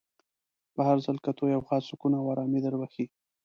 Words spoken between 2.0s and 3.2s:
او ارامي در بخښي.